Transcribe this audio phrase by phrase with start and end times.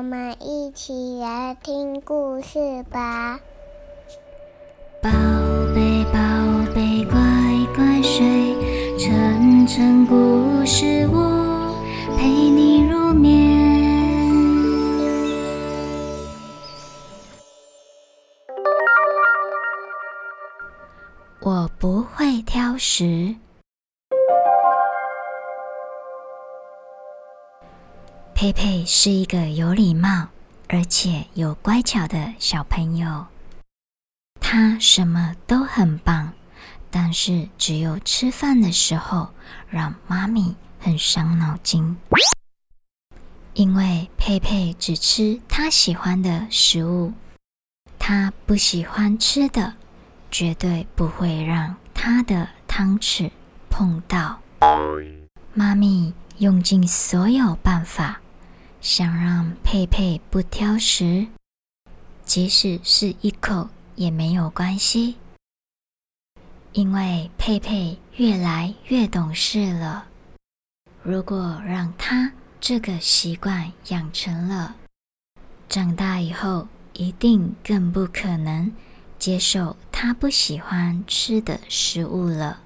[0.00, 3.38] 我们一起来听故事吧。
[5.02, 5.10] 宝
[5.74, 6.18] 贝，宝
[6.74, 7.20] 贝，乖
[7.76, 11.76] 乖睡，晨晨故事屋
[12.16, 13.60] 陪你入眠。
[21.42, 23.34] 我不会挑食。
[28.40, 30.28] 佩佩是一个有礼貌
[30.66, 33.26] 而且有乖巧的小朋友。
[34.40, 36.32] 他什么都很棒，
[36.90, 39.28] 但是只有吃饭的时候
[39.68, 41.98] 让妈咪很伤脑筋。
[43.52, 47.12] 因为佩佩只吃他喜欢的食物，
[47.98, 49.74] 他不喜欢吃的
[50.30, 53.30] 绝对不会让他的汤匙
[53.68, 54.40] 碰到。
[55.52, 58.18] 妈咪用尽所有办法。
[58.80, 61.26] 想让佩佩不挑食，
[62.24, 65.16] 即使是一口也没有关系，
[66.72, 70.06] 因为佩佩越来越懂事了。
[71.02, 74.74] 如果让他这个习惯养成了，
[75.68, 78.72] 长大以后一定更不可能
[79.18, 82.62] 接受他不喜欢吃的食物了。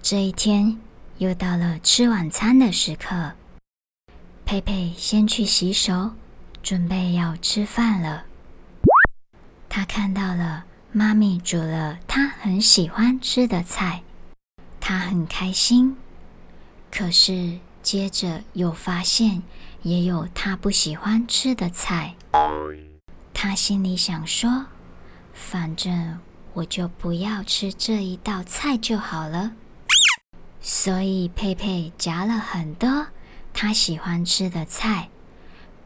[0.00, 0.78] 这一天
[1.18, 3.32] 又到了吃晚餐的时刻。
[4.52, 6.10] 佩佩先去洗手，
[6.62, 8.24] 准备要吃饭了。
[9.66, 14.02] 他看到了妈咪煮了他很喜欢吃的菜，
[14.78, 15.96] 他很开心。
[16.90, 19.42] 可是接着又发现
[19.84, 22.14] 也有他不喜欢吃的菜。
[23.32, 24.66] 他心里想说
[25.32, 26.20] ：“反正
[26.52, 29.52] 我就不要吃这一道菜就好了。”
[30.60, 33.06] 所以佩佩夹了很多。
[33.64, 35.08] 他喜欢吃的菜，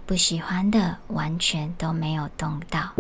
[0.06, 2.94] 不喜欢的完全都没有动到，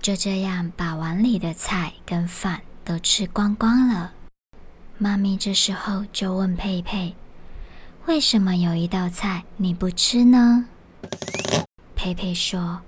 [0.00, 4.12] 就这样把碗里的菜跟饭都吃光光了。
[4.98, 7.16] 妈咪这时候就问佩佩
[8.06, 10.64] ：“为什么有一道菜你不吃呢？”
[11.96, 12.80] 佩佩说：“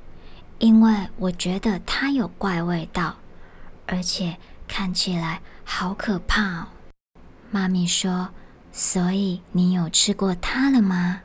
[0.60, 3.16] 因为我觉得它有怪味道，
[3.88, 4.38] 而且
[4.68, 6.68] 看起来好可怕。”哦。”
[7.50, 8.30] 妈咪说。
[8.76, 11.20] 所以你有吃过它了吗？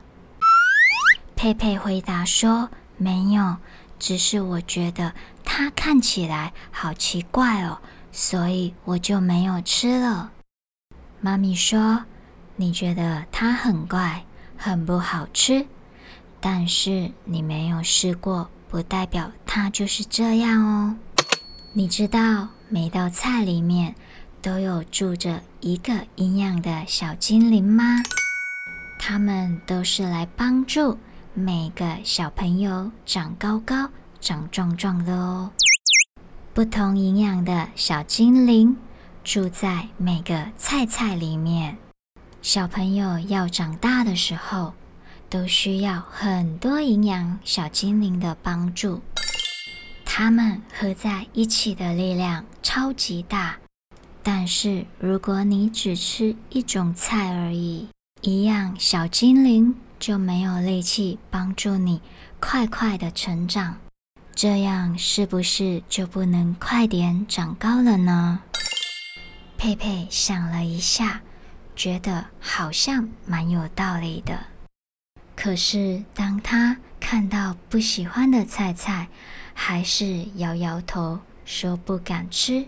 [1.34, 3.56] 佩佩回答说：“没有，
[3.98, 5.12] 只是我觉得
[5.44, 7.80] 它看起来好奇怪哦，
[8.12, 10.30] 所以我就没有吃了。”
[11.20, 12.04] 妈咪说
[12.54, 14.24] ：“你觉得它很怪，
[14.56, 15.66] 很不好吃，
[16.38, 20.96] 但是你没有试过，不代表它就是这样哦。
[21.72, 23.96] 你知道每道菜里面。”
[24.42, 28.02] 都有住着一个营养的小精灵吗？
[28.98, 30.98] 他们都是来帮助
[31.34, 33.90] 每个小朋友长高高、
[34.20, 35.50] 长壮壮的哦。
[36.52, 38.76] 不同营养的小精灵
[39.22, 41.76] 住在每个菜菜里面。
[42.42, 44.72] 小朋友要长大的时候，
[45.28, 49.00] 都需要很多营养小精灵的帮助。
[50.04, 53.58] 他们合在一起的力量超级大。
[54.22, 57.88] 但是，如果你只吃一种菜而已，
[58.20, 62.02] 一样小精灵就没有力气帮助你
[62.38, 63.78] 快快的成长，
[64.34, 68.42] 这样是不是就不能快点长高了呢？
[69.56, 71.22] 佩佩想了一下，
[71.74, 74.38] 觉得好像蛮有道理的。
[75.34, 79.08] 可是，当他看到不喜欢的菜菜，
[79.54, 82.66] 还是摇摇头说不敢吃。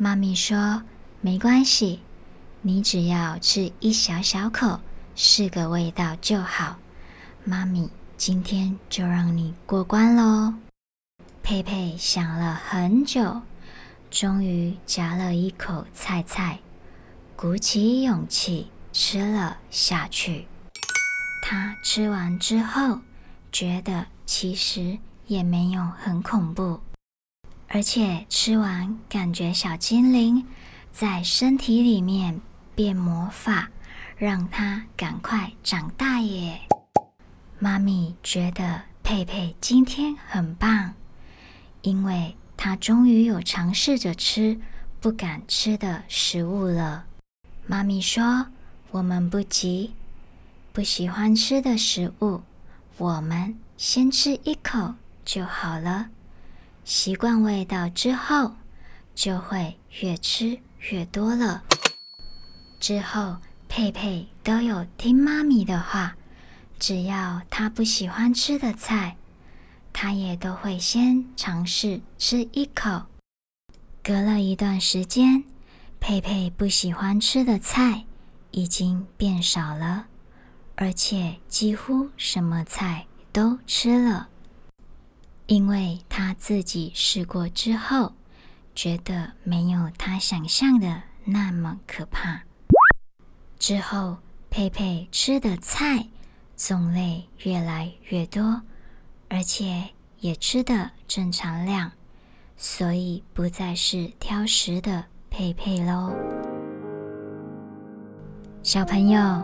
[0.00, 0.84] 妈咪说
[1.20, 2.02] ：“没关系，
[2.62, 4.78] 你只要吃一小小口，
[5.16, 6.76] 试个味道就好。
[7.42, 10.54] 妈咪今天就让你过关喽。”
[11.42, 13.42] 佩佩想了很久，
[14.08, 16.60] 终于夹了一口菜菜，
[17.34, 20.46] 鼓起勇气吃了下去。
[21.42, 23.00] 他吃完之后，
[23.50, 24.96] 觉得其实
[25.26, 26.80] 也没有很恐怖。
[27.70, 30.46] 而且吃完，感觉小精灵
[30.90, 32.40] 在身体里面
[32.74, 33.68] 变魔法，
[34.16, 36.62] 让它赶快长大耶！
[37.58, 40.94] 妈咪觉得佩佩今天很棒，
[41.82, 44.58] 因为他终于有尝试着吃
[44.98, 47.04] 不敢吃的食物了。
[47.66, 48.46] 妈咪说
[48.92, 49.92] ：“我们不急，
[50.72, 52.40] 不喜欢吃的食物，
[52.96, 56.08] 我们先吃一口就好了。”
[56.88, 58.54] 习惯味道之后，
[59.14, 60.58] 就会越吃
[60.90, 61.62] 越多了。
[62.80, 63.36] 之后，
[63.68, 66.16] 佩佩都有听妈咪的话，
[66.78, 69.18] 只要他不喜欢吃的菜，
[69.92, 73.02] 他也都会先尝试吃一口。
[74.02, 75.44] 隔了一段时间，
[76.00, 78.06] 佩佩不喜欢吃的菜
[78.52, 80.06] 已经变少了，
[80.74, 84.30] 而且几乎什么菜都吃了，
[85.48, 88.12] 因为他自己试过之后，
[88.74, 92.42] 觉得没有他想象的那么可怕。
[93.58, 94.18] 之后，
[94.50, 96.06] 佩佩吃的菜
[96.54, 98.60] 种类越来越多，
[99.30, 99.88] 而且
[100.20, 101.92] 也吃的正常量，
[102.58, 106.14] 所以不再是挑食的佩佩喽。
[108.62, 109.42] 小朋友，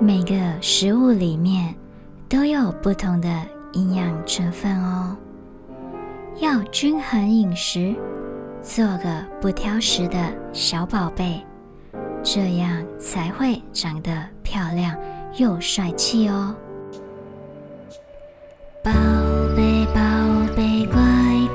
[0.00, 1.74] 每个食物里面
[2.28, 5.16] 都有不同的营养成分哦，
[6.38, 7.94] 要均衡饮食，
[8.62, 10.16] 做个不挑食的
[10.52, 11.44] 小宝贝。
[12.22, 14.10] 这样才会长得
[14.42, 14.96] 漂亮
[15.36, 16.54] 又帅气哦！
[18.82, 18.90] 宝
[19.54, 20.00] 贝，宝
[20.56, 21.02] 贝，乖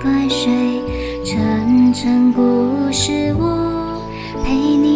[0.01, 0.83] 乖睡，
[1.25, 4.03] 晨晨故事屋
[4.43, 4.88] 陪你。